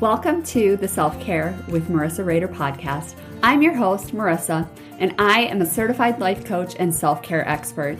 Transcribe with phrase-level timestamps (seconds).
[0.00, 3.16] Welcome to the Self Care with Marissa Rader podcast.
[3.42, 4.66] I'm your host, Marissa,
[4.98, 7.98] and I am a certified life coach and self care expert.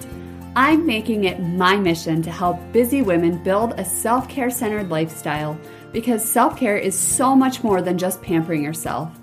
[0.56, 5.60] I'm making it my mission to help busy women build a self care centered lifestyle
[5.92, 9.14] because self care is so much more than just pampering yourself.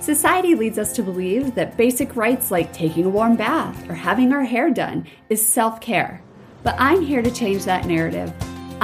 [0.00, 4.32] Society leads us to believe that basic rights like taking a warm bath or having
[4.32, 6.22] our hair done is self care.
[6.62, 8.32] But I'm here to change that narrative.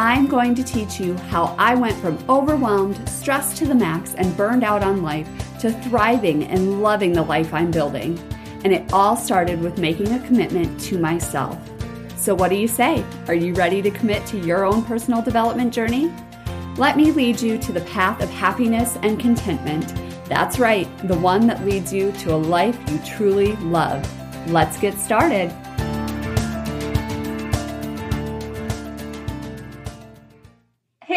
[0.00, 4.34] I'm going to teach you how I went from overwhelmed, stressed to the max, and
[4.34, 5.28] burned out on life
[5.60, 8.18] to thriving and loving the life I'm building.
[8.64, 11.58] And it all started with making a commitment to myself.
[12.16, 13.04] So, what do you say?
[13.28, 16.10] Are you ready to commit to your own personal development journey?
[16.78, 19.92] Let me lead you to the path of happiness and contentment.
[20.30, 24.02] That's right, the one that leads you to a life you truly love.
[24.50, 25.54] Let's get started.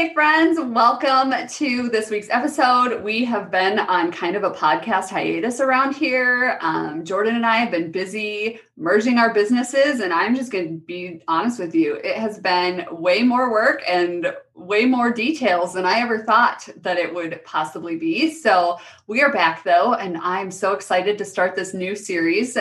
[0.04, 3.02] Hey, friends, welcome to this week's episode.
[3.04, 6.60] We have been on kind of a podcast hiatus around here.
[6.60, 10.86] Um, Jordan and I have been busy merging our businesses, and I'm just going to
[10.86, 11.96] be honest with you.
[12.04, 16.98] It has been way more work and way more details than I ever thought that
[16.98, 18.34] it would possibly be.
[18.34, 22.58] So, we are back though, and I'm so excited to start this new series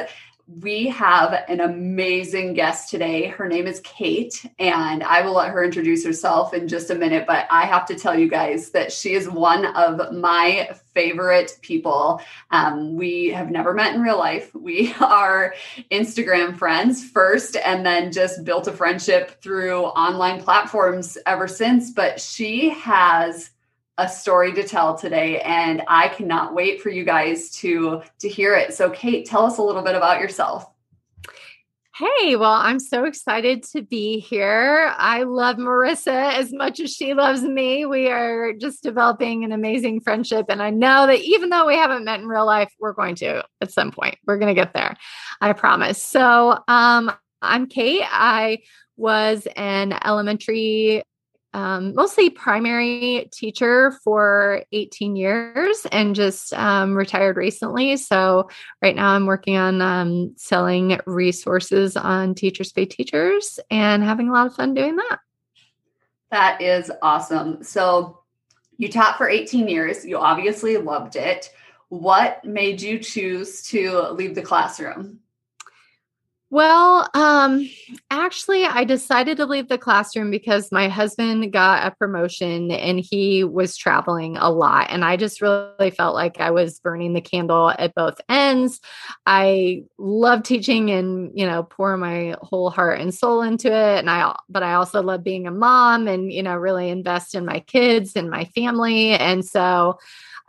[0.61, 3.29] we have an amazing guest today.
[3.29, 7.27] Her name is Kate, and I will let her introduce herself in just a minute.
[7.27, 12.21] But I have to tell you guys that she is one of my favorite people.
[12.51, 14.55] Um, we have never met in real life.
[14.55, 15.55] We are
[15.91, 21.93] Instagram friends first, and then just built a friendship through online platforms ever since.
[21.93, 23.51] But she has
[23.99, 28.55] a story to tell today and I cannot wait for you guys to to hear
[28.55, 28.75] it.
[28.75, 30.67] So Kate, tell us a little bit about yourself.
[31.95, 34.91] Hey, well, I'm so excited to be here.
[34.97, 37.85] I love Marissa as much as she loves me.
[37.85, 40.47] We are just developing an amazing friendship.
[40.49, 43.45] And I know that even though we haven't met in real life, we're going to
[43.61, 44.17] at some point.
[44.27, 44.97] We're going to get there.
[45.43, 46.03] I promise.
[46.03, 48.07] So, um, I'm Kate.
[48.11, 48.61] I
[48.97, 51.03] was an elementary
[51.55, 57.97] um, mostly primary teacher for 18 years and just um, retired recently.
[57.97, 58.49] So,
[58.81, 64.33] right now I'm working on um, selling resources on Teachers Pay Teachers and having a
[64.33, 65.19] lot of fun doing that.
[66.31, 67.63] That is awesome.
[67.63, 68.21] So,
[68.79, 71.51] you taught for 18 years, you obviously loved it.
[71.89, 75.21] What made you choose to leave the classroom?
[76.53, 77.67] Well, um,
[78.11, 83.43] actually, I decided to leave the classroom because my husband got a promotion and he
[83.43, 84.89] was traveling a lot.
[84.91, 88.81] And I just really felt like I was burning the candle at both ends.
[89.25, 94.01] I love teaching and, you know, pour my whole heart and soul into it.
[94.01, 97.47] And I, but I also love being a mom and, you know, really invest in
[97.47, 99.13] my kids and my family.
[99.13, 99.99] And so,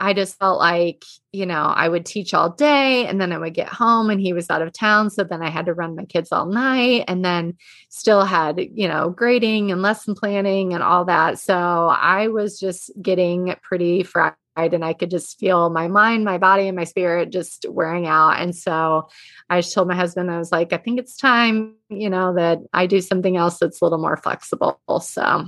[0.03, 3.53] I just felt like, you know, I would teach all day and then I would
[3.53, 5.09] get home and he was out of town.
[5.09, 7.56] So then I had to run my kids all night and then
[7.88, 11.40] still had, you know, grading and lesson planning and all that.
[11.40, 16.38] So I was just getting pretty fried and I could just feel my mind, my
[16.38, 18.41] body, and my spirit just wearing out.
[18.41, 19.08] And so
[19.50, 22.59] I just told my husband, I was like, I think it's time, you know, that
[22.74, 24.81] I do something else that's a little more flexible.
[25.02, 25.46] So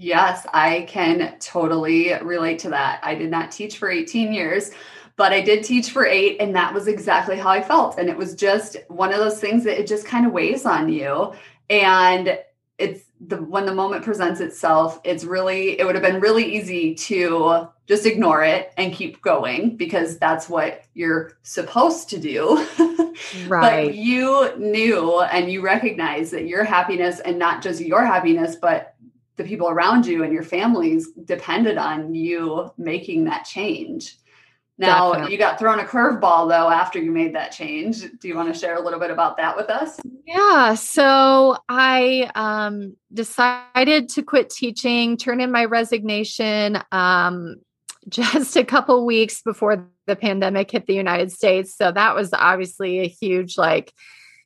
[0.00, 3.00] Yes, I can totally relate to that.
[3.02, 4.70] I did not teach for 18 years,
[5.16, 7.98] but I did teach for eight, and that was exactly how I felt.
[7.98, 10.88] And it was just one of those things that it just kind of weighs on
[10.88, 11.32] you.
[11.68, 12.38] And
[12.78, 16.94] it's the when the moment presents itself, it's really, it would have been really easy
[16.94, 22.64] to just ignore it and keep going because that's what you're supposed to do.
[23.48, 23.86] Right.
[23.86, 28.94] but you knew and you recognized that your happiness and not just your happiness, but
[29.38, 34.16] the people around you and your families depended on you making that change.
[34.80, 35.32] Now, Definitely.
[35.32, 38.02] you got thrown a curveball though after you made that change.
[38.20, 39.98] Do you want to share a little bit about that with us?
[40.26, 40.74] Yeah.
[40.74, 47.56] So I um, decided to quit teaching, turn in my resignation um,
[48.08, 51.76] just a couple weeks before the pandemic hit the United States.
[51.76, 53.92] So that was obviously a huge, like,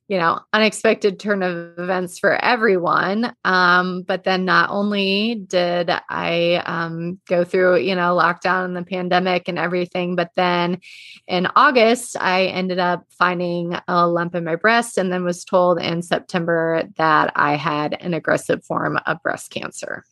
[0.09, 3.35] you know, unexpected turn of events for everyone.
[3.45, 8.83] Um, but then not only did I um, go through, you know, lockdown and the
[8.83, 10.81] pandemic and everything, but then
[11.27, 15.81] in August, I ended up finding a lump in my breast and then was told
[15.81, 20.05] in September that I had an aggressive form of breast cancer.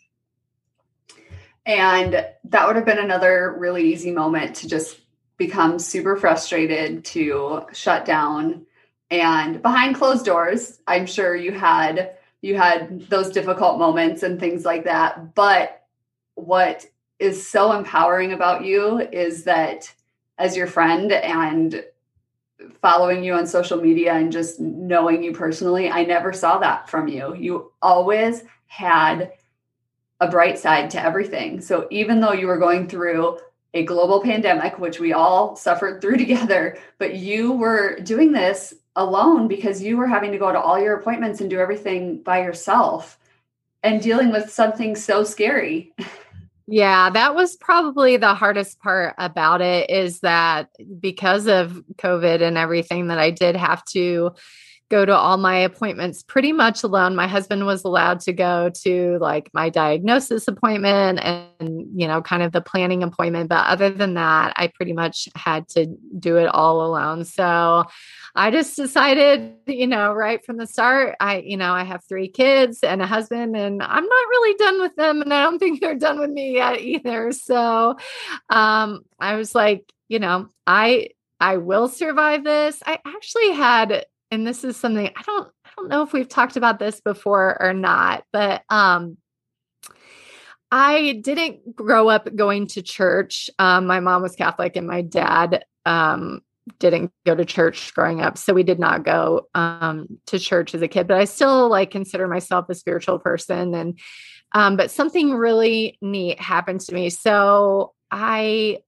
[1.66, 5.00] And that would have been another really easy moment to just
[5.36, 8.66] become super frustrated, to shut down
[9.10, 14.64] and behind closed doors i'm sure you had you had those difficult moments and things
[14.64, 15.84] like that but
[16.34, 16.86] what
[17.18, 19.92] is so empowering about you is that
[20.38, 21.84] as your friend and
[22.80, 27.08] following you on social media and just knowing you personally, I never saw that from
[27.08, 27.34] you.
[27.34, 29.32] You always had
[30.20, 31.60] a bright side to everything.
[31.60, 33.38] So even though you were going through
[33.74, 39.48] a global pandemic, which we all suffered through together, but you were doing this alone
[39.48, 43.18] because you were having to go to all your appointments and do everything by yourself
[43.82, 45.94] and dealing with something so scary.
[46.66, 50.68] Yeah, that was probably the hardest part about it is that
[51.00, 54.32] because of COVID and everything that I did have to
[54.90, 57.14] go to all my appointments pretty much alone.
[57.14, 62.42] My husband was allowed to go to like my diagnosis appointment and, you know, kind
[62.42, 63.48] of the planning appointment.
[63.48, 65.86] But other than that, I pretty much had to
[66.18, 67.24] do it all alone.
[67.24, 67.84] So
[68.34, 72.28] I just decided, you know, right from the start, I, you know, I have three
[72.28, 75.22] kids and a husband, and I'm not really done with them.
[75.22, 77.30] And I don't think they're done with me yet either.
[77.30, 77.96] So
[78.48, 82.82] um, I was like, you know, I, I will survive this.
[82.84, 86.56] I actually had and this is something I don't I don't know if we've talked
[86.56, 89.16] about this before or not, but um
[90.72, 93.50] I didn't grow up going to church.
[93.58, 96.42] Um, my mom was Catholic and my dad um,
[96.78, 98.38] didn't go to church growing up.
[98.38, 101.90] So we did not go um, to church as a kid, but I still like
[101.90, 103.74] consider myself a spiritual person.
[103.74, 103.98] And,
[104.52, 107.10] um, but something really neat happened to me.
[107.10, 108.78] So I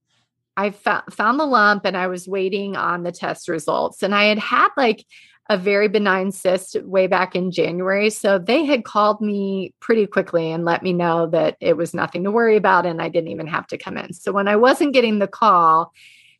[0.56, 4.02] I found the lump and I was waiting on the test results.
[4.02, 5.06] And I had had like
[5.48, 8.10] a very benign cyst way back in January.
[8.10, 12.24] So they had called me pretty quickly and let me know that it was nothing
[12.24, 14.12] to worry about and I didn't even have to come in.
[14.12, 15.92] So when I wasn't getting the call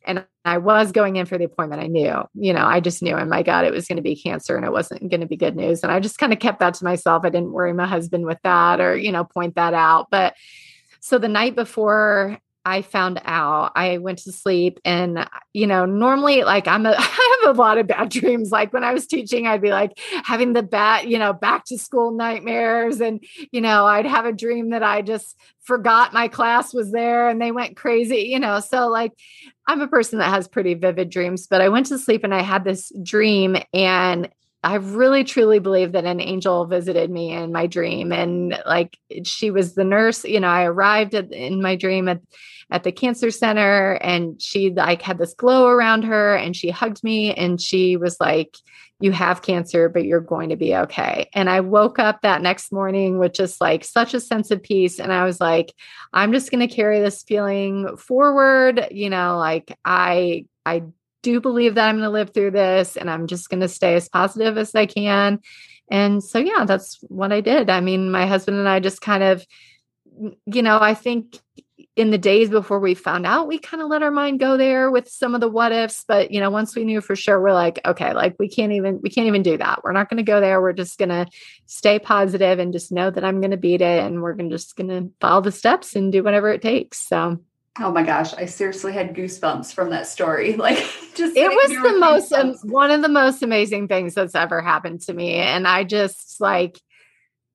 [0.05, 3.15] and I was going in for the appointment, I knew, you know, I just knew,
[3.15, 5.37] and my God, it was going to be cancer and it wasn't going to be
[5.37, 5.83] good news.
[5.83, 7.23] And I just kind of kept that to myself.
[7.25, 10.07] I didn't worry my husband with that or, you know, point that out.
[10.11, 10.35] But
[10.99, 13.73] so the night before I found out.
[13.75, 17.59] I went to sleep and uh, you know, normally like I'm a I have a
[17.59, 18.51] lot of bad dreams.
[18.51, 21.77] Like when I was teaching, I'd be like having the bat, you know, back to
[21.77, 26.73] school nightmares and you know, I'd have a dream that I just forgot my class
[26.73, 28.59] was there and they went crazy, you know.
[28.59, 29.11] So like
[29.67, 32.41] I'm a person that has pretty vivid dreams, but I went to sleep and I
[32.41, 34.29] had this dream and
[34.63, 38.13] I really truly believe that an angel visited me in my dream.
[38.13, 42.21] And like she was the nurse, you know, I arrived at, in my dream at
[42.71, 47.03] at the cancer center and she like had this glow around her and she hugged
[47.03, 48.57] me and she was like
[48.99, 51.29] you have cancer but you're going to be okay.
[51.33, 54.99] And i woke up that next morning with just like such a sense of peace.
[54.99, 55.73] And i was like
[56.13, 58.87] i'm just going to carry this feeling forward.
[58.91, 60.83] You know like i i
[61.23, 63.95] do believe that i'm going to live through this and i'm just going to stay
[63.95, 65.39] as positive as i can
[65.89, 69.23] and so yeah that's what i did i mean my husband and i just kind
[69.23, 69.43] of
[70.45, 71.39] you know i think
[71.95, 74.89] in the days before we found out, we kind of let our mind go there
[74.89, 76.03] with some of the what ifs.
[76.07, 78.99] But you know, once we knew for sure, we're like, okay, like we can't even
[79.01, 79.83] we can't even do that.
[79.83, 80.59] We're not going to go there.
[80.59, 81.27] We're just going to
[81.67, 84.75] stay positive and just know that I'm going to beat it, and we're gonna, just
[84.75, 86.99] going to follow the steps and do whatever it takes.
[86.99, 87.39] So.
[87.79, 90.55] Oh my gosh, I seriously had goosebumps from that story.
[90.63, 90.77] Like
[91.15, 95.01] just It was the most um, one of the most amazing things that's ever happened
[95.01, 96.79] to me and I just like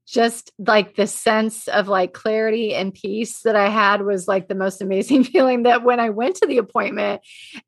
[0.07, 4.55] just like the sense of like clarity and peace that I had was like the
[4.55, 7.21] most amazing feeling that when I went to the appointment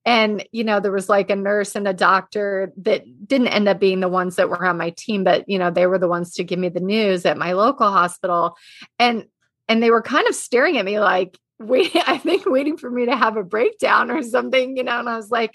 [0.06, 3.78] and you know there was like a nurse and a doctor that didn't end up
[3.78, 6.34] being the ones that were on my team but you know they were the ones
[6.34, 8.56] to give me the news at my local hospital
[8.98, 9.26] and
[9.68, 13.06] and they were kind of staring at me like waiting I think waiting for me
[13.06, 15.54] to have a breakdown or something you know and I was like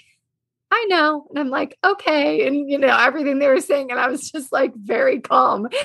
[0.70, 1.26] I know.
[1.30, 2.46] And I'm like, okay.
[2.46, 3.90] And, you know, everything they were saying.
[3.90, 5.68] And I was just like very calm.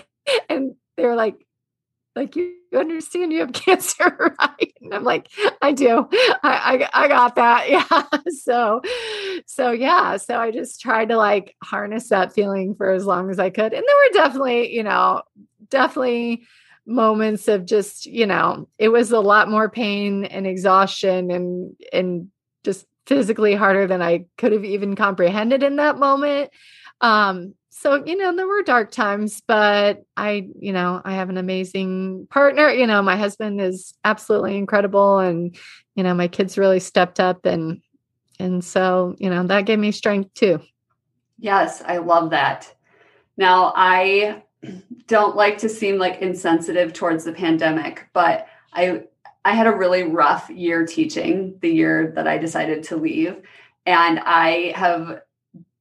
[0.47, 1.47] And they were like,
[2.15, 4.73] like you understand you have cancer, right?
[4.79, 5.27] And I'm like,
[5.63, 6.07] I do.
[6.43, 7.69] I, I, I got that.
[7.69, 8.03] Yeah.
[8.43, 8.81] So,
[9.47, 10.17] so yeah.
[10.17, 13.73] So I just tried to like harness that feeling for as long as I could.
[13.73, 15.23] And there were definitely, you know,
[15.69, 16.43] definitely
[16.85, 22.29] moments of just, you know, it was a lot more pain and exhaustion and and
[22.63, 26.51] just physically harder than I could have even comprehended in that moment.
[27.01, 31.37] Um, so you know there were dark times but i you know i have an
[31.37, 32.69] amazing partner.
[32.69, 35.57] You know my husband is absolutely incredible and
[35.95, 37.81] you know my kids really stepped up and
[38.39, 40.61] and so you know that gave me strength too.
[41.39, 42.73] Yes i love that.
[43.37, 44.43] Now i
[45.07, 49.03] don't like to seem like insensitive towards the pandemic but i
[49.43, 53.41] i had a really rough year teaching the year that i decided to leave
[53.85, 55.21] and i have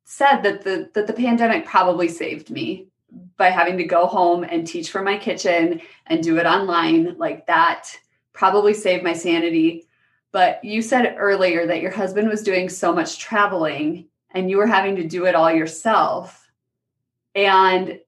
[0.04, 2.88] said that the that the pandemic probably saved me
[3.36, 7.46] by having to go home and teach from my kitchen and do it online like
[7.46, 7.96] that
[8.32, 9.86] probably saved my sanity.
[10.32, 14.66] But you said earlier that your husband was doing so much traveling and you were
[14.66, 16.48] having to do it all yourself.
[17.34, 17.98] And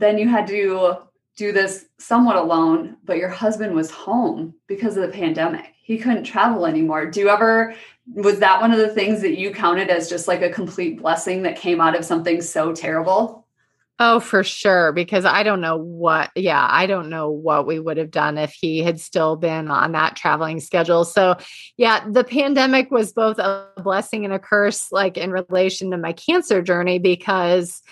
[0.00, 0.96] then you had to
[1.36, 5.74] do this somewhat alone, but your husband was home because of the pandemic.
[5.82, 7.06] He couldn't travel anymore.
[7.06, 7.74] Do you ever,
[8.12, 11.42] was that one of the things that you counted as just like a complete blessing
[11.42, 13.39] that came out of something so terrible?
[14.02, 14.92] Oh, for sure.
[14.92, 18.50] Because I don't know what, yeah, I don't know what we would have done if
[18.58, 21.04] he had still been on that traveling schedule.
[21.04, 21.36] So,
[21.76, 26.14] yeah, the pandemic was both a blessing and a curse, like in relation to my
[26.14, 27.82] cancer journey, because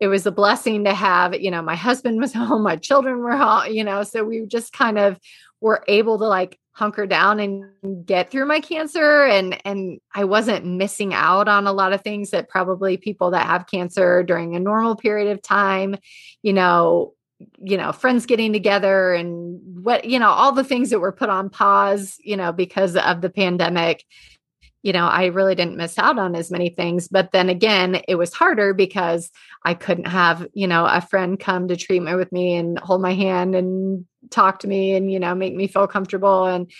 [0.00, 3.36] it was a blessing to have, you know, my husband was home, my children were
[3.36, 5.18] home, you know, so we just kind of
[5.60, 10.64] were able to like hunker down and get through my cancer and and I wasn't
[10.64, 14.60] missing out on a lot of things that probably people that have cancer during a
[14.60, 15.96] normal period of time,
[16.42, 17.14] you know,
[17.60, 21.28] you know, friends getting together and what, you know, all the things that were put
[21.28, 24.04] on pause, you know, because of the pandemic.
[24.82, 27.08] You know, I really didn't miss out on as many things.
[27.08, 29.30] But then again, it was harder because
[29.64, 33.14] I couldn't have, you know, a friend come to treatment with me and hold my
[33.14, 36.70] hand and talk to me and you know make me feel comfortable and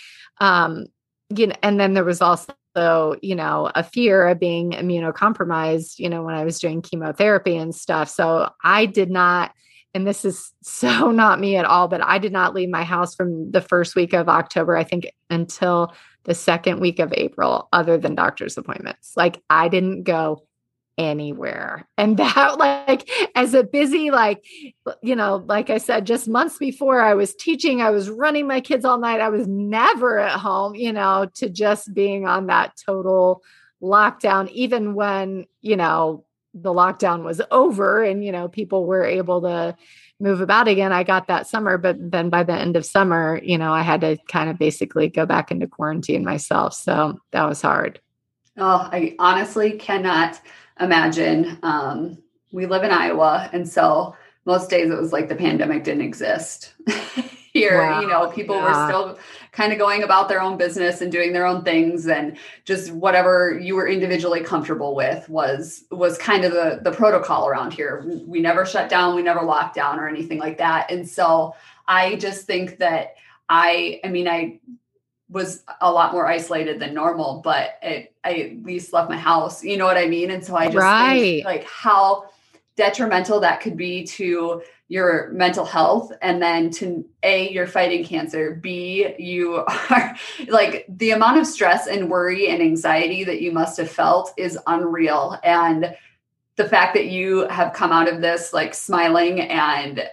[0.40, 0.87] um
[1.35, 6.09] you know and then there was also you know a fear of being immunocompromised you
[6.09, 9.52] know when i was doing chemotherapy and stuff so i did not
[9.95, 13.14] and this is so not me at all but i did not leave my house
[13.14, 15.95] from the first week of october i think until
[16.28, 20.44] the second week of april other than doctor's appointments like i didn't go
[20.99, 21.88] anywhere.
[21.97, 24.44] And that, like, as a busy, like,
[25.02, 28.61] you know, like I said, just months before I was teaching, I was running my
[28.61, 29.20] kids all night.
[29.20, 33.42] I was never at home, you know, to just being on that total
[33.80, 36.25] lockdown, even when, you know,
[36.55, 39.76] the lockdown was over and, you know, people were able to
[40.21, 40.93] move about again.
[40.93, 44.00] I got that summer, but then by the end of summer, you know, I had
[44.00, 46.75] to kind of basically go back into quarantine myself.
[46.75, 48.00] So that was hard.
[48.57, 50.40] Oh, I honestly cannot
[50.81, 51.59] imagine.
[51.62, 52.19] Um,
[52.50, 54.17] we live in Iowa, and so
[54.49, 56.73] most days it was like the pandemic didn't exist.
[57.52, 58.00] Here, wow.
[58.00, 58.64] you know, people yeah.
[58.64, 59.19] were still
[59.52, 63.59] kind of going about their own business and doing their own things and just whatever
[63.61, 68.05] you were individually comfortable with was was kind of the the protocol around here.
[68.26, 70.90] We never shut down, we never locked down or anything like that.
[70.90, 71.55] And so
[71.87, 73.17] I just think that
[73.49, 74.61] I I mean I
[75.28, 79.62] was a lot more isolated than normal, but it, I at least left my house.
[79.62, 80.31] You know what I mean?
[80.31, 81.21] And so I just right.
[81.21, 82.31] think like how
[82.78, 88.54] detrimental that could be to your mental health and then to a you're fighting cancer
[88.54, 89.56] b you
[89.90, 90.16] are
[90.47, 94.56] like the amount of stress and worry and anxiety that you must have felt is
[94.68, 95.37] unreal.
[95.42, 95.94] And
[96.54, 100.08] the fact that you have come out of this like smiling and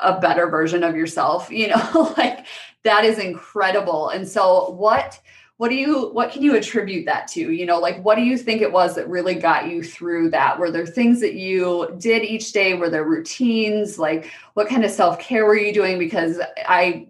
[0.00, 2.46] a better version of yourself you know like
[2.84, 4.08] that is incredible.
[4.08, 5.20] And so what
[5.62, 7.52] what do you what can you attribute that to?
[7.52, 10.58] You know like what do you think it was that really got you through that?
[10.58, 12.74] Were there things that you did each day?
[12.74, 13.96] Were there routines?
[13.96, 16.00] Like what kind of self-care were you doing?
[16.00, 17.06] Because i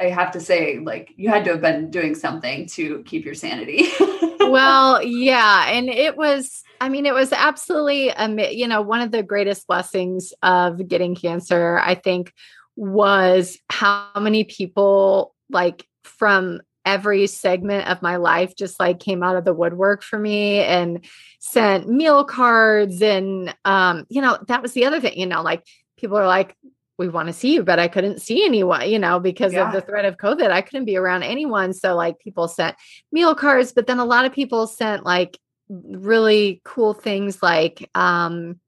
[0.00, 3.34] i have to say like you had to have been doing something to keep your
[3.34, 3.88] sanity.
[4.38, 8.12] Well yeah and it was I mean, it was absolutely,
[8.56, 12.32] you know, one of the greatest blessings of getting cancer, I think,
[12.76, 19.36] was how many people, like, from every segment of my life, just like came out
[19.36, 21.04] of the woodwork for me and
[21.40, 23.02] sent meal cards.
[23.02, 25.62] And, um, you know, that was the other thing, you know, like,
[25.98, 26.56] people are like,
[26.98, 29.66] we want to see you, but I couldn't see anyone, you know, because yeah.
[29.66, 30.50] of the threat of COVID.
[30.50, 31.74] I couldn't be around anyone.
[31.74, 32.76] So, like, people sent
[33.12, 35.38] meal cards, but then a lot of people sent like
[35.68, 38.60] really cool things like um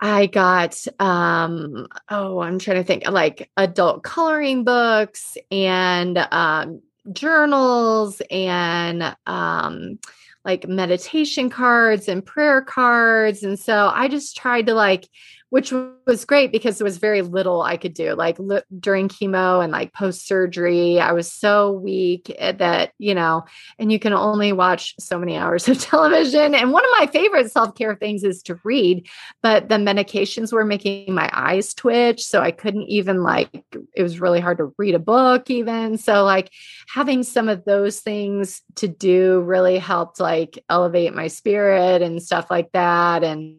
[0.00, 6.80] I got um oh I'm trying to think like adult coloring books and um
[7.12, 9.98] journals and um
[10.44, 13.42] like meditation cards and prayer cards.
[13.42, 15.08] And so I just tried to like
[15.50, 15.72] which
[16.06, 18.14] was great because there was very little I could do.
[18.14, 18.38] Like
[18.80, 23.44] during chemo and like post surgery, I was so weak eh, that, you know,
[23.78, 26.56] and you can only watch so many hours of television.
[26.56, 29.08] And one of my favorite self care things is to read,
[29.42, 32.24] but the medications were making my eyes twitch.
[32.24, 35.98] So I couldn't even like, it was really hard to read a book, even.
[35.98, 36.50] So, like,
[36.88, 42.50] having some of those things to do really helped like elevate my spirit and stuff
[42.50, 43.22] like that.
[43.22, 43.58] And,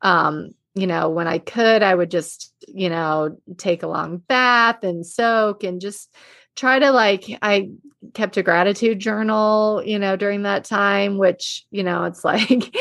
[0.00, 4.84] um you know, when I could, I would just, you know, take a long bath
[4.84, 6.14] and soak and just
[6.54, 7.70] try to like, I
[8.14, 12.74] kept a gratitude journal, you know, during that time, which, you know, it's like,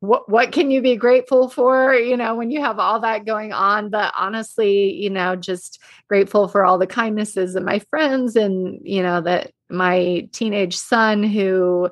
[0.00, 3.52] what, what can you be grateful for, you know, when you have all that going
[3.52, 3.90] on?
[3.90, 9.02] But honestly, you know, just grateful for all the kindnesses of my friends and, you
[9.02, 11.90] know, that my teenage son who,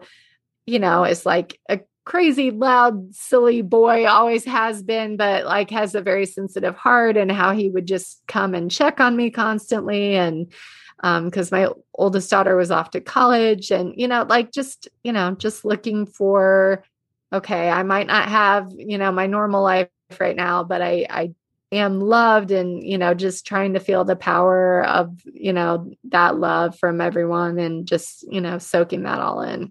[0.66, 5.94] you know, is like a crazy loud silly boy always has been but like has
[5.94, 10.16] a very sensitive heart and how he would just come and check on me constantly
[10.16, 10.50] and
[10.96, 15.12] because um, my oldest daughter was off to college and you know like just you
[15.12, 16.82] know just looking for
[17.30, 21.30] okay i might not have you know my normal life right now but i i
[21.72, 26.38] am loved and you know just trying to feel the power of you know that
[26.38, 29.70] love from everyone and just you know soaking that all in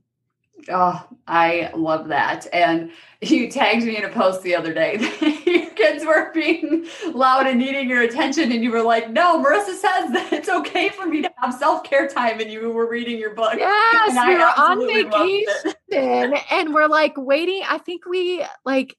[0.70, 2.48] Oh, I love that.
[2.52, 6.88] And you tagged me in a post the other day that your kids were being
[7.14, 8.52] loud and needing your attention.
[8.52, 11.84] And you were like, no, Marissa says that it's okay for me to have self
[11.84, 12.40] care time.
[12.40, 13.56] And you were reading your book.
[13.58, 17.64] Yes, and we were on vacation and we're like waiting.
[17.68, 18.96] I think we like,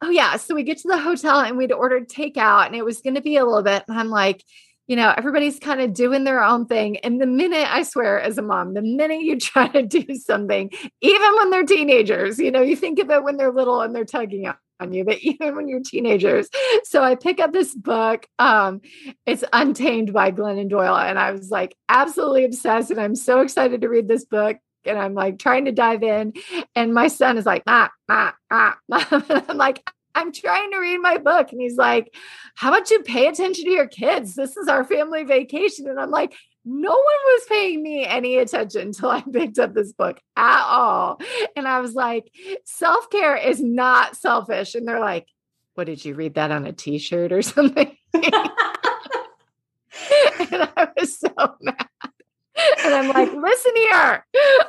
[0.00, 0.36] oh, yeah.
[0.36, 3.22] So we get to the hotel and we'd ordered takeout and it was going to
[3.22, 3.84] be a little bit.
[3.88, 4.42] And I'm like,
[4.86, 6.98] you know, everybody's kind of doing their own thing.
[6.98, 10.70] And the minute I swear, as a mom, the minute you try to do something,
[11.00, 14.04] even when they're teenagers, you know, you think of it when they're little and they're
[14.04, 16.48] tugging on you, but even when you're teenagers.
[16.84, 18.26] So I pick up this book.
[18.38, 18.80] Um,
[19.26, 20.96] it's Untamed by Glennon Doyle.
[20.96, 22.90] And I was like absolutely obsessed.
[22.90, 26.32] And I'm so excited to read this book and I'm like trying to dive in.
[26.74, 28.78] And my son is like, ah, ah, ah.
[29.48, 31.52] I'm like, I'm trying to read my book.
[31.52, 32.14] And he's like,
[32.54, 34.34] How about you pay attention to your kids?
[34.34, 35.88] This is our family vacation.
[35.88, 39.92] And I'm like, no one was paying me any attention until I picked up this
[39.92, 41.20] book at all.
[41.56, 42.30] And I was like,
[42.64, 44.74] self care is not selfish.
[44.74, 45.26] And they're like,
[45.74, 47.96] what did you read that on a t shirt or something?
[48.14, 48.24] and
[50.76, 51.88] I was so mad.
[52.84, 54.26] And I'm like, listen here.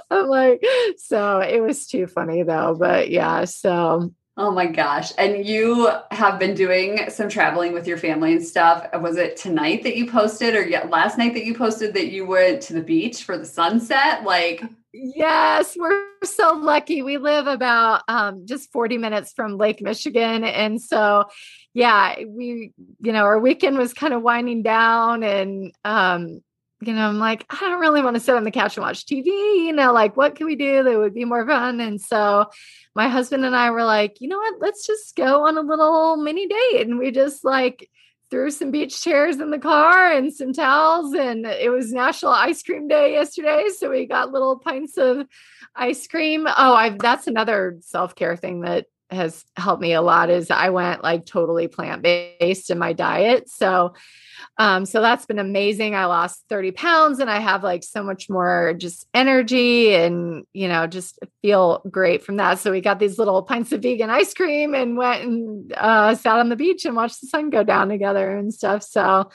[0.09, 0.63] I'm like,
[0.97, 2.75] so it was too funny though.
[2.79, 5.11] But yeah, so Oh my gosh.
[5.17, 8.87] And you have been doing some traveling with your family and stuff.
[8.99, 12.25] Was it tonight that you posted or yet last night that you posted that you
[12.25, 14.23] went to the beach for the sunset?
[14.23, 14.63] Like
[14.95, 17.01] Yes, we're so lucky.
[17.01, 20.43] We live about um, just 40 minutes from Lake Michigan.
[20.43, 21.25] And so,
[21.73, 26.43] yeah, we, you know, our weekend was kind of winding down and, um,
[26.88, 29.06] you know, I'm like, I don't really want to sit on the couch and watch
[29.06, 29.26] TV.
[29.26, 31.80] You know, like, what can we do that would be more fun?
[31.80, 32.46] And so
[32.96, 34.62] my husband and I were like, you know what?
[34.62, 36.88] Let's just go on a little mini date.
[36.88, 37.89] And we just like
[38.30, 41.13] threw some beach chairs in the car and some towels.
[41.13, 43.67] And it was National Ice Cream Day yesterday.
[43.78, 45.28] So we got little pints of
[45.76, 46.48] ice cream.
[46.48, 50.69] Oh, I that's another self care thing that has helped me a lot is I
[50.69, 53.50] went like totally plant based in my diet.
[53.50, 53.93] So
[54.58, 55.95] um, so that's been amazing.
[55.95, 60.67] I lost 30 pounds and I have like so much more just energy and, you
[60.67, 62.60] know, just feel great from that.
[62.60, 66.38] So we got these little pints of vegan ice cream and went and uh, sat
[66.38, 68.84] on the beach and watched the sun go down together and stuff.
[68.84, 69.29] So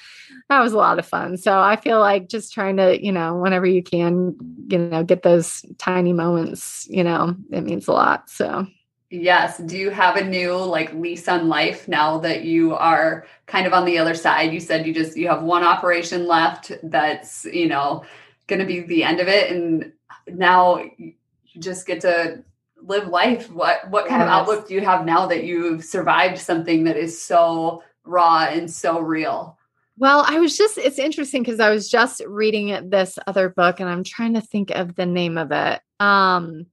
[0.49, 1.37] that was a lot of fun.
[1.37, 4.37] So I feel like just trying to, you know, whenever you can,
[4.69, 8.31] you know, get those tiny moments, you know, it means a lot.
[8.31, 8.67] So.
[9.11, 9.59] Yes.
[9.59, 13.73] Do you have a new like lease on life now that you are kind of
[13.73, 14.53] on the other side?
[14.53, 18.05] You said you just you have one operation left that's, you know,
[18.49, 19.93] going to be the end of it and
[20.27, 21.15] now you
[21.59, 22.45] just get to
[22.83, 23.51] live life.
[23.51, 24.27] What what kind yes.
[24.27, 28.71] of outlook do you have now that you've survived something that is so raw and
[28.71, 29.59] so real?
[30.01, 33.89] Well, I was just, it's interesting because I was just reading this other book and
[33.89, 35.81] I'm trying to think of the name of it.
[35.99, 36.67] Um,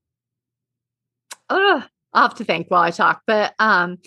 [1.49, 1.83] oh,
[2.15, 3.99] I'll have to think while I talk, but um,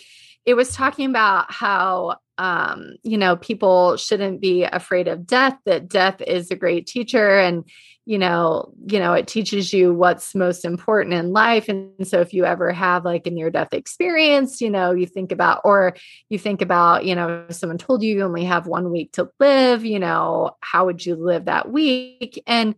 [0.44, 5.58] it was talking about how um, you know people shouldn't be afraid of death.
[5.66, 7.64] That death is a great teacher, and
[8.08, 11.68] you know, you know, it teaches you what's most important in life.
[11.68, 15.30] And so, if you ever have like a near death experience, you know, you think
[15.30, 15.94] about, or
[16.30, 19.84] you think about, you know, someone told you you only have one week to live.
[19.84, 22.42] You know, how would you live that week?
[22.46, 22.76] And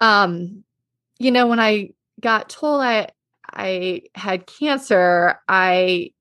[0.00, 0.64] um,
[1.18, 3.08] you know, when I got told I
[3.52, 6.12] I had cancer, I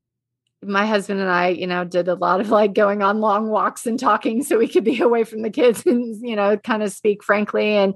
[0.68, 3.86] my husband and I, you know, did a lot of like going on long walks
[3.86, 6.92] and talking so we could be away from the kids and, you know, kind of
[6.92, 7.74] speak frankly.
[7.74, 7.96] And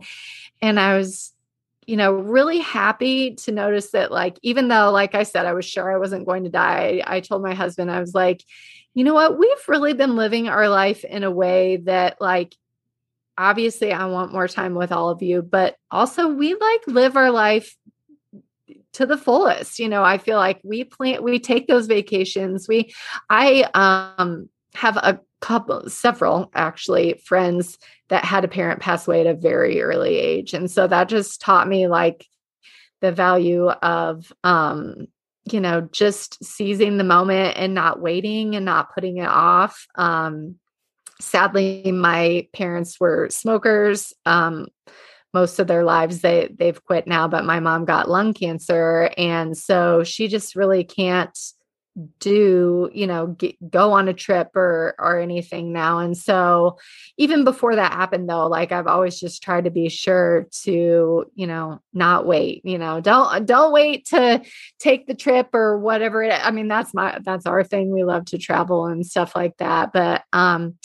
[0.62, 1.34] and I was,
[1.88, 5.66] you know, really happy to notice that like, even though, like I said, I was
[5.66, 8.44] sure I wasn't going to die, I told my husband, I was like,
[8.94, 12.56] you know what, we've really been living our life in a way that like
[13.38, 17.32] obviously I want more time with all of you, but also we like live our
[17.32, 17.76] life
[18.94, 19.80] to the fullest.
[19.80, 22.68] You know, I feel like we plan, we take those vacations.
[22.68, 22.94] We,
[23.30, 27.78] I um, have a couple, several actually friends
[28.10, 30.54] that had a parent pass away at a very early age.
[30.54, 32.26] And so that just taught me like
[33.02, 35.08] the value of, um,
[35.52, 39.88] you know, just seizing the moment and not waiting and not putting it off.
[39.96, 40.56] Um,
[41.22, 44.14] sadly, my parents were smokers.
[44.26, 44.68] Um,
[45.34, 49.12] most of their lives they they've quit now but my mom got lung cancer.
[49.18, 51.38] And so she just really can't
[52.20, 56.00] do you know get, go on a trip or or anything now.
[56.00, 56.78] And so
[57.18, 61.48] even before that happened though like i've always just tried to be sure to you
[61.48, 64.42] know not wait you know don't don't wait to
[64.78, 67.92] take the trip or whatever it, i mean that's my that's our thing.
[67.92, 69.92] We love to travel and stuff like that.
[69.92, 70.76] But um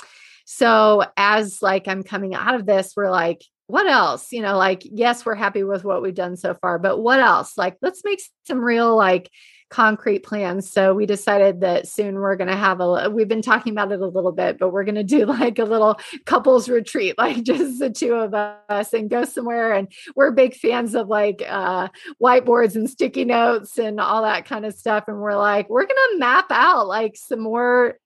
[0.47, 4.83] so as like i'm coming out of this we're like what else you know like
[4.85, 8.21] yes we're happy with what we've done so far but what else like let's make
[8.47, 9.31] some real like
[9.75, 10.71] concrete plans.
[10.71, 14.01] So we decided that soon we're going to have a, we've been talking about it
[14.01, 17.81] a little bit, but we're going to do like a little couples retreat, like just
[17.81, 19.73] the two of us and go somewhere.
[19.73, 21.89] And we're big fans of like uh,
[22.23, 25.05] whiteboards and sticky notes and all that kind of stuff.
[25.09, 27.99] And we're like, we're going to map out like some more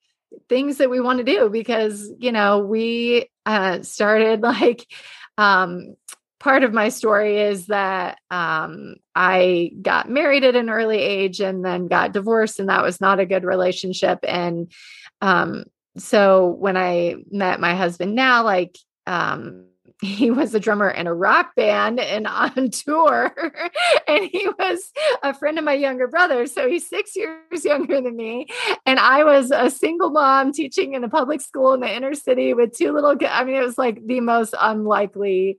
[0.48, 4.86] things that we want to do because, you know, we uh, started like,
[5.38, 5.96] um,
[6.38, 11.64] part of my story is that um, I got married at an early age and
[11.64, 14.18] then got divorced, and that was not a good relationship.
[14.22, 14.70] And
[15.22, 15.64] um,
[15.96, 19.67] so when I met my husband now, like, um,
[20.00, 23.34] he was a drummer in a rock band and on tour
[24.06, 28.16] and he was a friend of my younger brother so he's six years younger than
[28.16, 28.46] me.
[28.86, 32.54] And i was a single mom teaching in a public school in the inner city
[32.54, 35.58] with two little i mean it was like the most unlikely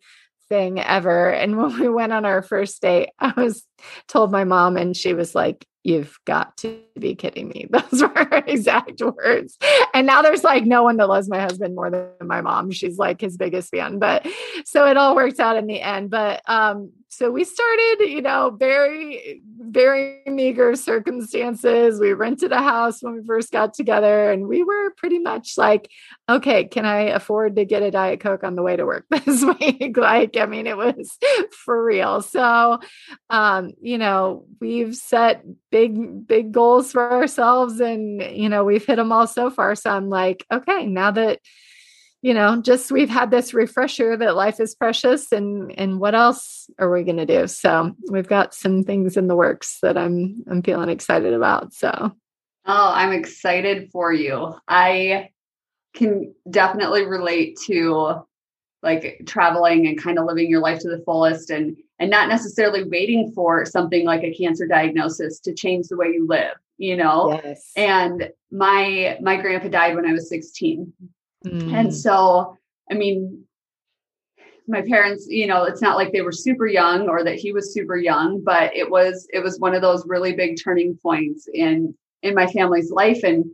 [0.49, 1.29] thing ever.
[1.29, 3.65] And when we went on our first date, I was
[4.07, 7.65] told my mom, and she was like, You've got to be kidding me.
[7.71, 9.57] Those were her exact words.
[9.93, 12.71] And now there's like no one that loves my husband more than my mom.
[12.71, 13.97] She's like his biggest fan.
[13.97, 14.27] But
[14.65, 16.09] so it all worked out in the end.
[16.09, 21.99] But um, so we started, you know, very, very meager circumstances.
[21.99, 25.89] We rented a house when we first got together, and we were pretty much like,
[26.29, 29.43] okay, can I afford to get a Diet Coke on the way to work this
[29.43, 29.97] week?
[29.97, 31.17] like, I mean, it was
[31.51, 32.21] for real.
[32.21, 32.79] So,
[33.31, 38.97] um, you know, we've set big, big goals for ourselves, and, you know, we've hit
[38.97, 39.73] them all so far.
[39.73, 41.39] So I'm like, okay, now that,
[42.21, 46.69] you know just we've had this refresher that life is precious and and what else
[46.77, 47.47] are we going to do?
[47.47, 52.11] So we've got some things in the works that i'm i'm feeling excited about so.
[52.65, 54.55] Oh i'm excited for you.
[54.67, 55.29] I
[55.93, 58.23] can definitely relate to
[58.83, 62.83] like traveling and kind of living your life to the fullest and and not necessarily
[62.83, 67.39] waiting for something like a cancer diagnosis to change the way you live you know?
[67.43, 67.71] Yes.
[67.75, 70.91] and my my grandpa died when i was 16
[71.45, 71.73] Mm.
[71.73, 72.57] And so,
[72.91, 73.45] I mean,
[74.67, 77.73] my parents, you know, it's not like they were super young or that he was
[77.73, 81.95] super young, but it was it was one of those really big turning points in
[82.21, 83.45] in my family's life and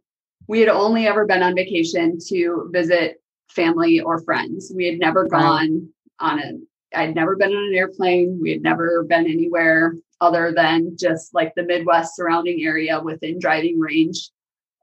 [0.47, 4.71] we had only ever been on vacation to visit family or friends.
[4.75, 6.53] We had never gone on a
[6.93, 8.39] I'd never been on an airplane.
[8.41, 13.79] We had never been anywhere other than just like the Midwest surrounding area within driving
[13.79, 14.29] range.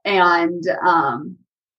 [0.05, 1.37] And um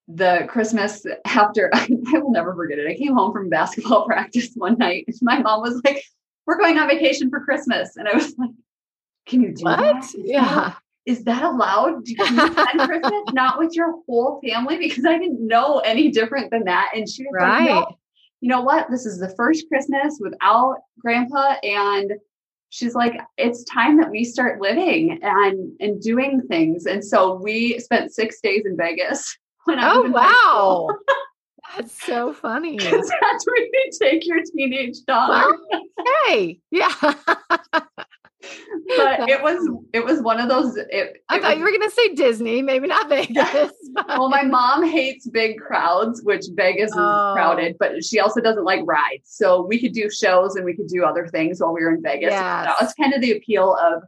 [0.09, 2.89] the Christmas after, I, I will never forget it.
[2.89, 5.05] I came home from basketball practice one night.
[5.07, 6.03] And My mom was like,
[6.47, 7.97] We're going on vacation for Christmas.
[7.97, 8.51] And I was like,
[9.27, 9.79] Can you do what?
[9.79, 10.07] that?
[10.17, 10.75] Yeah.
[11.07, 12.05] Is that allowed?
[12.05, 14.79] Do you spend Christmas not with your whole family?
[14.79, 16.93] Because I didn't know any different than that.
[16.95, 17.59] And she was right.
[17.61, 17.99] like, no,
[18.41, 18.91] you know what?
[18.91, 21.57] This is the first Christmas without grandpa.
[21.63, 22.15] And
[22.71, 26.87] she's like, it's time that we start living and and doing things.
[26.87, 30.89] And so we spent six days in Vegas when I oh, wow.
[31.77, 32.77] That's so funny.
[32.77, 35.55] Because that's where you take your teenage dog.
[35.71, 35.83] Well,
[36.27, 36.93] hey, yeah.
[37.01, 37.19] but
[39.29, 40.77] it was it was one of those.
[40.77, 43.73] It, it I thought was, you were going to say Disney, maybe not Vegas.
[43.95, 44.09] But.
[44.09, 47.33] Well, my mom hates big crowds, which Vegas is oh.
[47.35, 49.25] crowded, but she also doesn't like rides.
[49.25, 52.03] So we could do shows and we could do other things while we were in
[52.03, 52.31] Vegas.
[52.31, 52.67] Yes.
[52.67, 54.03] That was kind of the appeal of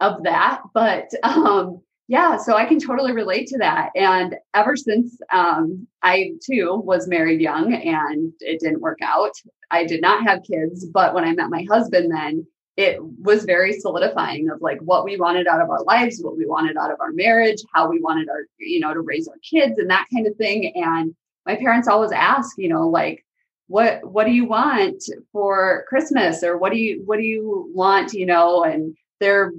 [0.00, 0.62] of that.
[0.74, 3.90] But um, yeah, so I can totally relate to that.
[3.94, 9.32] And ever since um, I too was married young and it didn't work out,
[9.70, 10.84] I did not have kids.
[10.84, 15.16] But when I met my husband, then it was very solidifying of like what we
[15.16, 18.28] wanted out of our lives, what we wanted out of our marriage, how we wanted
[18.28, 20.72] our, you know, to raise our kids and that kind of thing.
[20.74, 21.14] And
[21.46, 23.24] my parents always ask, you know, like,
[23.68, 28.12] what what do you want for Christmas or what do you what do you want,
[28.12, 29.52] you know, and they're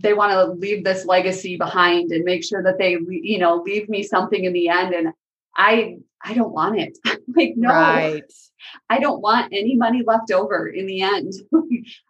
[0.00, 3.88] they want to leave this legacy behind and make sure that they you know leave
[3.88, 4.94] me something in the end.
[4.94, 5.12] And
[5.56, 6.98] i i don't want it.
[7.36, 8.22] Like no right.
[8.90, 11.32] i don't want any money left over in the end.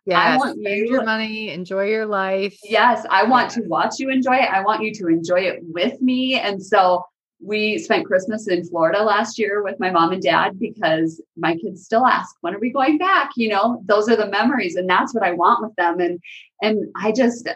[0.07, 2.59] Yes I want you, your money enjoy your life.
[2.63, 4.51] Yes i want to watch you enjoy it.
[4.51, 6.39] I want you to enjoy it with me.
[6.39, 7.05] And so
[7.41, 11.85] we spent Christmas in Florida last year with my mom and dad because my kids
[11.85, 13.31] still ask, when are we going back?
[13.37, 16.01] You know, those are the memories and that's what I want with them.
[16.01, 16.21] And
[16.63, 17.49] and I just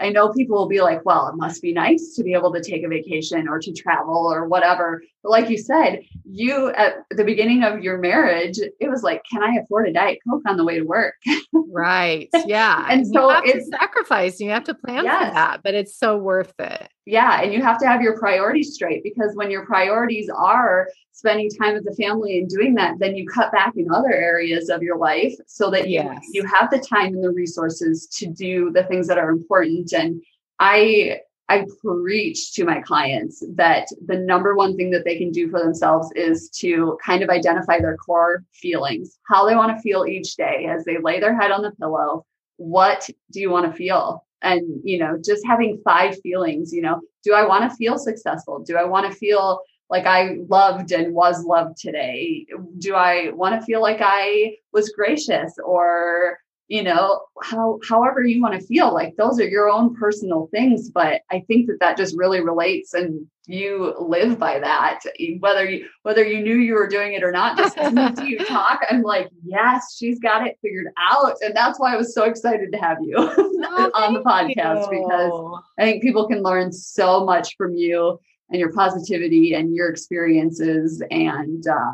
[0.00, 2.62] I know people will be like, well, it must be nice to be able to
[2.62, 5.02] take a vacation or to travel or whatever.
[5.24, 9.42] But like you said, you at the beginning of your marriage, it was like, can
[9.42, 11.14] I afford a Diet Coke on the way to work?
[11.52, 12.28] right.
[12.44, 12.86] Yeah.
[12.90, 14.38] and so it's sacrifice.
[14.38, 15.28] You have to plan yes.
[15.28, 16.90] for that, but it's so worth it.
[17.06, 17.40] Yeah.
[17.40, 21.72] And you have to have your priorities straight because when your priorities are spending time
[21.72, 24.98] with the family and doing that, then you cut back in other areas of your
[24.98, 26.22] life so that you, yes.
[26.32, 29.90] you have the time and the resources to do the things that are important.
[29.94, 30.20] And
[30.60, 35.50] I I preach to my clients that the number one thing that they can do
[35.50, 40.06] for themselves is to kind of identify their core feelings, how they want to feel
[40.06, 42.24] each day as they lay their head on the pillow.
[42.56, 44.24] What do you want to feel?
[44.40, 48.60] And, you know, just having five feelings, you know, do I want to feel successful?
[48.60, 52.46] Do I want to feel like I loved and was loved today?
[52.78, 58.40] Do I want to feel like I was gracious or you know how however you
[58.40, 61.96] want to feel like those are your own personal things but i think that that
[61.96, 65.00] just really relates and you live by that
[65.40, 68.38] whether you whether you knew you were doing it or not just listening to you
[68.38, 72.24] talk i'm like yes she's got it figured out and that's why i was so
[72.24, 75.00] excited to have you oh, on the podcast you.
[75.00, 78.18] because i think people can learn so much from you
[78.50, 81.92] and your positivity and your experiences and uh,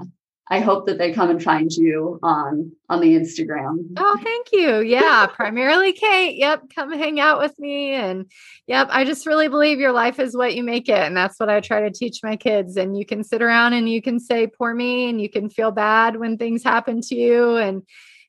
[0.52, 3.92] I hope that they come and find you on on the Instagram.
[3.96, 4.80] Oh, thank you.
[4.80, 6.36] Yeah, primarily Kate.
[6.36, 8.26] Yep, come hang out with me and
[8.66, 11.48] yep, I just really believe your life is what you make it and that's what
[11.48, 14.48] I try to teach my kids and you can sit around and you can say
[14.48, 17.82] poor me and you can feel bad when things happen to you and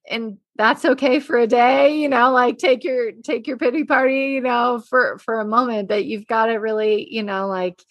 [0.08, 4.34] and that's okay for a day, you know, like take your take your pity party,
[4.34, 7.82] you know, for for a moment, but you've got to really, you know, like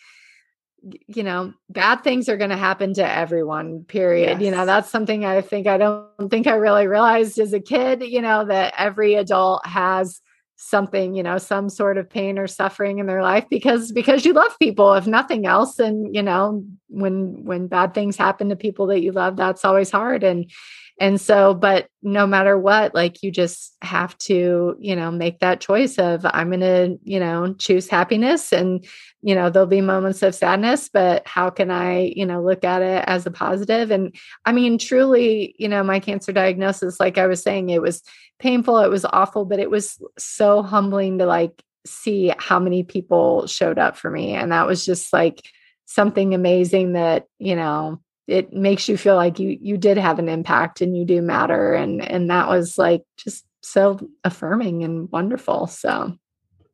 [1.07, 4.43] you know bad things are going to happen to everyone period yes.
[4.43, 8.03] you know that's something i think i don't think i really realized as a kid
[8.03, 10.21] you know that every adult has
[10.57, 14.33] something you know some sort of pain or suffering in their life because because you
[14.33, 18.87] love people if nothing else and you know when when bad things happen to people
[18.87, 20.51] that you love that's always hard and
[20.99, 25.61] and so but no matter what like you just have to you know make that
[25.61, 28.87] choice of i'm going to you know choose happiness and
[29.23, 32.83] you know there'll be moments of sadness but how can i you know look at
[32.83, 33.91] it as a positive?
[33.91, 38.03] And i mean truly you know my cancer diagnosis like i was saying it was
[38.39, 43.47] painful it was awful but it was so humbling to like see how many people
[43.47, 44.35] showed up for me.
[44.35, 45.43] And that was just like
[45.87, 48.01] something amazing that you know
[48.31, 51.75] it makes you feel like you you did have an impact and you do matter.
[51.75, 56.17] And and that was like just so affirming and wonderful so.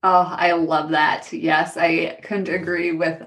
[0.03, 1.33] Oh i love that.
[1.33, 3.23] Yes i couldn't agree with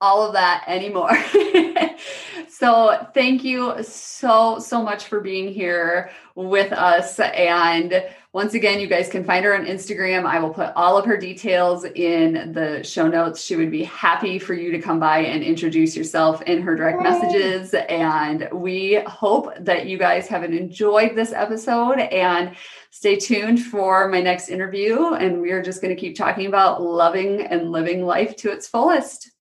[0.00, 1.16] all of that anymore
[2.48, 8.86] so thank you so so much for being here with us and once again, you
[8.86, 10.26] guys can find her on Instagram.
[10.26, 13.42] I will put all of her details in the show notes.
[13.42, 17.02] She would be happy for you to come by and introduce yourself in her direct
[17.02, 17.72] messages.
[17.72, 22.54] And we hope that you guys have enjoyed this episode and
[22.90, 25.14] stay tuned for my next interview.
[25.14, 28.68] And we are just going to keep talking about loving and living life to its
[28.68, 29.32] fullest.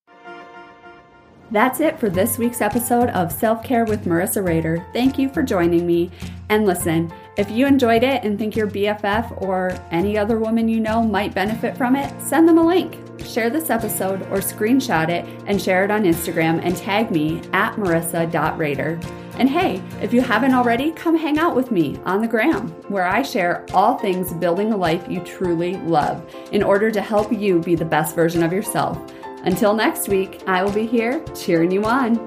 [1.49, 4.85] That's it for this week's episode of Self Care with Marissa Rader.
[4.91, 6.11] Thank you for joining me.
[6.49, 10.81] And listen, if you enjoyed it and think your BFF or any other woman you
[10.81, 12.97] know might benefit from it, send them a link.
[13.25, 17.75] Share this episode or screenshot it and share it on Instagram and tag me at
[17.75, 18.99] marissa.rader.
[19.35, 23.05] And hey, if you haven't already, come hang out with me on the gram, where
[23.05, 27.59] I share all things building a life you truly love in order to help you
[27.59, 28.99] be the best version of yourself.
[29.47, 32.17] Until next week, I will be here cheering you on.